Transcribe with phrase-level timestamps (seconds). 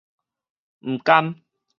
[0.79, 1.43] 毋甘